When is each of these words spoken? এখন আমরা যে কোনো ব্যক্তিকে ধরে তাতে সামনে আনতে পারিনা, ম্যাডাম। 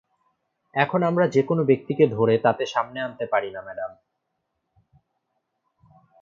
এখন 0.75 0.99
আমরা 1.03 1.25
যে 1.27 1.41
কোনো 1.43 1.61
ব্যক্তিকে 1.63 2.05
ধরে 2.07 2.35
তাতে 2.37 2.63
সামনে 2.65 2.99
আনতে 3.01 3.25
পারিনা, 3.25 3.61
ম্যাডাম। 3.61 3.91